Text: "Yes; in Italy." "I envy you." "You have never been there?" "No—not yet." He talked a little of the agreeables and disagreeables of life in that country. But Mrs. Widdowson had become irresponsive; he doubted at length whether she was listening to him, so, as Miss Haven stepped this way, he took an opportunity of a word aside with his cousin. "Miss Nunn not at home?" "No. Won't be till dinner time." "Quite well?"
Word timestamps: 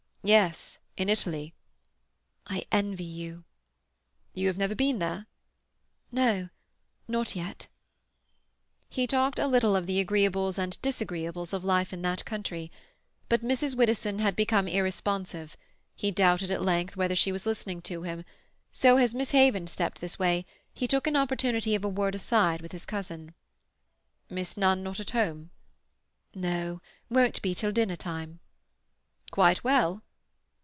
"Yes; 0.23 0.77
in 0.97 1.09
Italy." 1.09 1.55
"I 2.45 2.63
envy 2.71 3.03
you." 3.03 3.43
"You 4.35 4.45
have 4.49 4.57
never 4.57 4.75
been 4.75 4.99
there?" 4.99 5.25
"No—not 6.11 7.35
yet." 7.35 7.65
He 8.87 9.07
talked 9.07 9.39
a 9.39 9.47
little 9.47 9.75
of 9.75 9.87
the 9.87 9.99
agreeables 9.99 10.59
and 10.59 10.79
disagreeables 10.83 11.53
of 11.53 11.63
life 11.65 11.91
in 11.91 12.03
that 12.03 12.23
country. 12.23 12.71
But 13.29 13.41
Mrs. 13.41 13.73
Widdowson 13.73 14.19
had 14.19 14.35
become 14.35 14.67
irresponsive; 14.67 15.57
he 15.95 16.11
doubted 16.11 16.51
at 16.51 16.61
length 16.61 16.95
whether 16.95 17.15
she 17.15 17.31
was 17.31 17.47
listening 17.47 17.81
to 17.81 18.03
him, 18.03 18.23
so, 18.71 18.97
as 18.97 19.15
Miss 19.15 19.31
Haven 19.31 19.65
stepped 19.65 20.01
this 20.01 20.19
way, 20.19 20.45
he 20.71 20.87
took 20.87 21.07
an 21.07 21.15
opportunity 21.15 21.73
of 21.73 21.83
a 21.83 21.89
word 21.89 22.13
aside 22.13 22.61
with 22.61 22.73
his 22.73 22.85
cousin. 22.85 23.33
"Miss 24.29 24.55
Nunn 24.55 24.83
not 24.83 24.99
at 24.99 25.09
home?" 25.09 25.49
"No. 26.35 26.79
Won't 27.09 27.41
be 27.41 27.55
till 27.55 27.71
dinner 27.71 27.95
time." 27.95 28.39
"Quite 29.31 29.63
well?" 29.63 30.03